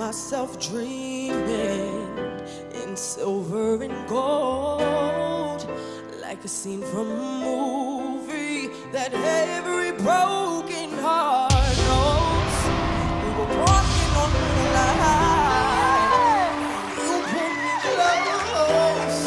myself 0.00 0.58
dreaming 0.58 2.16
in 2.82 2.96
silver 2.96 3.82
and 3.82 4.08
gold, 4.08 5.68
like 6.22 6.42
a 6.42 6.48
scene 6.48 6.80
from 6.80 7.10
a 7.10 7.16
movie 7.44 8.68
that 8.92 9.12
every 9.12 9.92
broken 9.92 10.88
heart 11.00 11.52
knows. 11.86 12.56
We 13.22 13.28
were 13.36 13.52
walking 13.60 14.12
on 14.22 14.30
moonlight. 14.40 15.04
You 17.04 17.16
pulled 17.32 17.56
me 17.60 17.74
close, 18.48 19.20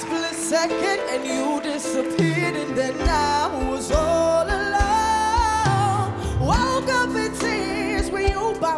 split 0.00 0.36
second, 0.54 1.00
and 1.10 1.22
you 1.26 1.60
disappeared, 1.60 2.54
and 2.54 2.72
then 2.78 2.94
I 3.08 3.48
was 3.68 3.90
all 3.90 4.27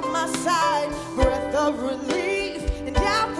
my 0.08 0.26
side, 0.44 0.88
breath 1.14 1.54
of 1.54 1.82
relief, 1.82 2.62
and 2.86 2.96
I 2.96 3.34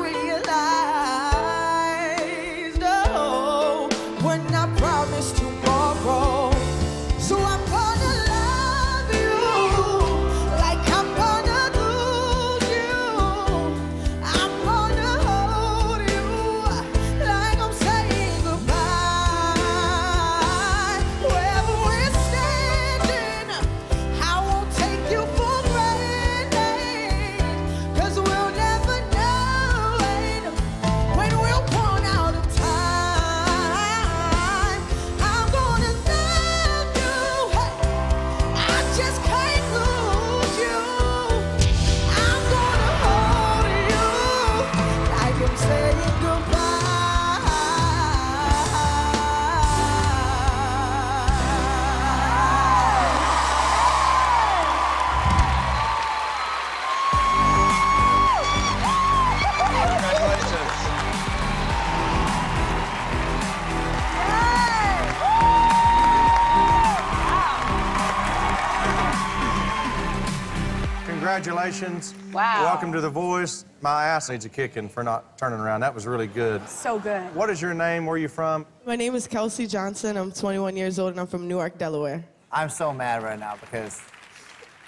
Congratulations. 71.45 72.15
Wow. 72.35 72.65
Welcome 72.65 72.93
to 72.93 73.01
The 73.01 73.09
Voice. 73.09 73.65
My 73.81 74.05
ass 74.05 74.29
needs 74.29 74.45
a 74.45 74.51
kicking 74.51 74.91
for 74.91 75.03
not 75.03 75.39
turning 75.39 75.59
around. 75.59 75.81
That 75.81 75.95
was 75.95 76.07
really 76.07 76.27
good. 76.27 76.69
So 76.69 76.99
good. 76.99 77.35
What 77.35 77.49
is 77.49 77.63
your 77.63 77.73
name? 77.73 78.05
Where 78.05 78.17
are 78.17 78.19
you 78.19 78.29
from? 78.29 78.67
My 78.85 78.95
name 78.95 79.15
is 79.15 79.27
Kelsea 79.27 79.67
Johnson. 79.67 80.19
I'm 80.19 80.33
21 80.33 80.77
years 80.77 80.99
old 80.99 81.13
and 81.13 81.21
I'm 81.21 81.27
from 81.27 81.49
Newark, 81.49 81.79
Delaware. 81.79 82.23
I'm 82.53 82.69
so 82.69 82.93
mad 82.93 83.23
right 83.23 83.39
now 83.39 83.57
because 83.59 84.03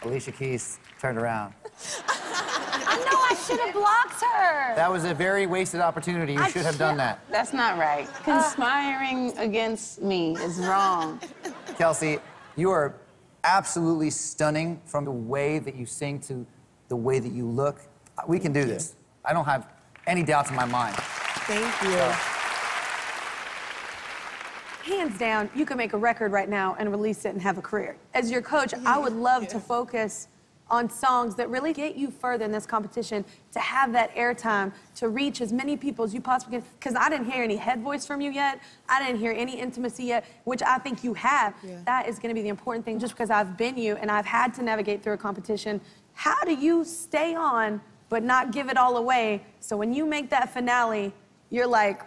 Alicia 0.03 0.33
Keys 0.33 0.79
turned 1.01 1.17
around. 1.17 1.55
I 2.09 2.99
know 2.99 3.19
I 3.31 3.35
should 3.47 3.59
have 3.59 3.73
blocked 3.73 4.23
her. 4.23 4.75
That 4.75 4.93
was 4.93 5.05
a 5.05 5.15
very 5.15 5.47
wasted 5.47 5.81
opportunity. 5.81 6.35
You 6.35 6.43
I 6.43 6.51
should 6.51 6.67
have 6.67 6.77
done 6.77 6.99
that. 6.99 7.21
That's 7.31 7.55
not 7.55 7.79
right. 7.79 8.07
Conspiring 8.25 9.33
against 9.39 10.03
me 10.03 10.37
is 10.37 10.59
wrong. 10.59 11.19
Kelsea, 11.79 12.19
you 12.57 12.71
are 12.71 12.95
absolutely 13.45 14.11
stunning 14.11 14.81
from 14.85 15.05
the 15.05 15.11
way 15.11 15.59
that 15.59 15.75
you 15.75 15.87
sing 15.87 16.21
to 16.21 16.47
the 16.89 16.97
way 16.97 17.19
that 17.19 17.33
you 17.33 17.47
look. 17.47 17.81
We 18.29 18.39
can 18.39 18.53
do 18.53 18.65
this. 18.65 18.97
I 19.25 19.33
don't 19.33 19.45
have 19.45 19.69
any 20.07 20.23
doubts 20.23 20.51
in 20.51 20.57
my 20.57 20.65
mind. 20.65 20.95
Thank 20.97 21.83
you. 21.83 22.13
Hands 24.97 25.17
down, 25.19 25.49
you 25.55 25.65
can 25.65 25.77
make 25.77 25.93
a 25.93 25.97
record 25.97 26.33
right 26.33 26.49
now 26.49 26.77
and 26.79 26.91
release 26.91 27.25
it 27.25 27.31
and 27.31 27.41
have 27.41 27.57
a 27.57 27.63
career. 27.63 27.97
As 28.15 28.31
your 28.31 28.43
coach, 28.43 28.75
I 28.85 28.99
would 28.99 29.13
love 29.13 29.47
to 29.49 29.61
focus 29.61 30.29
on 30.71 30.89
songs 30.89 31.35
that 31.35 31.51
really 31.51 31.73
get 31.73 31.97
you 31.97 32.11
further 32.11 32.45
in 32.45 32.53
this 32.53 32.65
competition, 32.65 33.25
to 33.53 33.61
have 33.61 33.93
that 33.93 34.15
airtime, 34.15 34.73
to 34.97 35.09
reach 35.09 35.41
as 35.41 35.53
many 35.53 35.77
people 35.77 36.05
as 36.05 36.15
you 36.15 36.21
possibly 36.21 36.59
can. 36.59 36.67
Because 36.79 36.95
I 36.95 37.09
didn't 37.09 37.31
hear 37.31 37.45
any 37.45 37.57
head 37.57 37.83
voice 37.83 38.07
from 38.07 38.21
you 38.21 38.31
yet. 38.31 38.61
I 38.89 39.05
didn't 39.05 39.21
hear 39.21 39.33
any 39.33 39.59
intimacy 39.61 40.05
yet, 40.05 40.25
which 40.45 40.63
I 40.63 40.79
think 40.79 41.05
you 41.05 41.15
have. 41.15 41.55
Yeah. 41.63 41.79
That 41.85 42.09
is 42.09 42.19
going 42.19 42.31
to 42.31 42.35
be 42.35 42.43
the 42.43 42.49
important 42.49 42.85
thing. 42.85 42.99
Just 42.99 43.13
because 43.15 43.31
I've 43.31 43.57
been 43.59 43.77
you 43.77 43.97
and 43.97 44.11
I've 44.11 44.27
had 44.27 44.55
to 44.55 44.63
navigate 44.63 45.03
through 45.03 45.15
a 45.15 45.19
competition, 45.19 45.81
how 46.15 46.41
do 46.45 46.55
you 46.55 46.85
stay 46.85 47.35
on 47.35 47.81
but 48.09 48.23
not 48.23 48.53
give 48.53 48.69
it 48.69 48.77
all 48.77 48.97
away? 48.97 49.45
So 49.61 49.77
when 49.77 49.93
you 49.93 50.07
make 50.07 50.31
that 50.31 50.53
finale, 50.53 51.13
you're 51.51 51.67
like, 51.67 52.03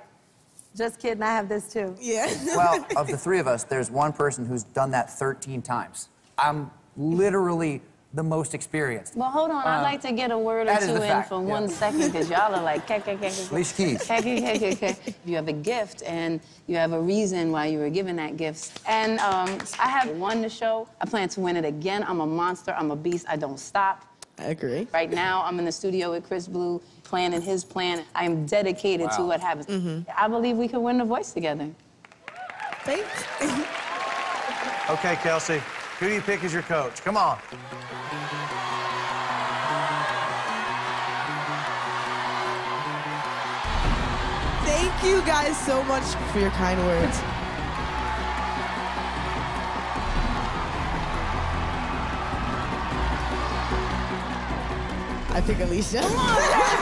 just 0.76 1.00
kidding, 1.00 1.24
I 1.24 1.28
have 1.28 1.48
this 1.48 1.72
too. 1.72 1.96
Yeah. 2.00 2.34
Well, 2.56 2.86
of 2.98 3.08
the 3.08 3.18
three 3.18 3.40
of 3.40 3.48
us, 3.48 3.64
there's 3.64 3.90
one 3.90 4.12
person 4.12 4.46
who's 4.46 4.64
done 4.64 4.92
that 4.92 5.10
13 5.10 5.62
times. 5.62 6.10
I'm 6.38 6.72
literally 6.98 7.82
the 8.16 8.24
most 8.24 8.54
experienced. 8.54 9.16
Well, 9.16 9.30
hold 9.30 9.52
on. 9.52 9.68
I'd 9.68 9.82
like 9.82 10.02
to 10.02 10.14
get 10.14 10.32
a 10.32 10.38
word 10.38 10.68
or 10.68 10.78
two 10.80 10.96
in 10.96 11.24
for 11.24 11.42
yeah. 11.42 11.50
one 11.50 11.68
second 11.68 12.12
because 12.12 12.30
y'all 12.30 12.56
are 12.56 12.64
like, 12.64 12.88
"Kek, 12.88 13.06
kek, 13.06 13.20
kek, 13.20 13.34
kek, 13.34 13.52
Alicia 13.52 13.76
Keys. 13.76 14.04
kek, 14.04 14.24
kek, 14.24 14.60
kek, 14.60 14.80
kek, 14.80 15.04
kek." 15.04 15.16
You 15.26 15.36
have 15.36 15.50
a 15.50 15.54
gift 15.54 16.02
and 16.04 16.40
you 16.68 16.78
have 16.78 16.94
a 16.94 17.00
reason 17.00 17.52
why 17.52 17.68
you 17.68 17.80
were 17.80 17.90
given 17.90 18.16
that 18.16 18.38
gift. 18.38 18.82
And 18.88 19.20
um, 19.20 19.60
I 19.80 19.90
have 19.90 20.10
won 20.12 20.42
the 20.42 20.50
show. 20.50 20.88
I 21.02 21.06
plan 21.06 21.28
to 21.30 21.42
win 21.42 21.58
it 21.58 21.66
again. 21.66 22.04
I'm 22.08 22.22
a 22.22 22.26
monster. 22.26 22.74
I'm 22.78 22.92
a 22.92 22.96
beast. 22.96 23.26
I 23.28 23.36
don't 23.36 23.60
stop. 23.60 24.06
I 24.40 24.46
agree. 24.46 24.88
Right 24.94 25.12
now, 25.12 25.44
I'm 25.44 25.60
in 25.60 25.66
the 25.66 25.72
studio 25.72 26.12
with 26.12 26.26
Chris 26.26 26.48
Blue, 26.48 26.82
planning 27.04 27.42
his 27.42 27.64
plan. 27.64 28.04
I 28.16 28.26
am 28.26 28.46
dedicated 28.46 29.12
to 29.12 29.24
what 29.24 29.40
happens. 29.40 30.06
I 30.18 30.28
believe 30.28 30.58
we 30.58 30.68
can 30.68 30.84
win 30.84 30.98
the 30.98 31.06
voice 31.06 31.32
together. 31.34 31.70
Thanks. 32.84 33.26
Okay, 34.88 35.16
Kelsea. 35.16 35.60
Who 36.00 36.08
do 36.08 36.14
you 36.14 36.22
pick 36.22 36.44
as 36.44 36.54
your 36.54 36.62
coach? 36.62 37.02
Come 37.04 37.18
on. 37.18 37.40
Thank 44.98 45.08
you 45.14 45.22
guys 45.26 45.58
so 45.66 45.84
much 45.84 46.04
for 46.32 46.40
your 46.40 46.52
kind 46.52 46.80
words. 46.80 47.20
I 55.36 55.44
pick 55.46 55.60
Alicia. 55.60 56.82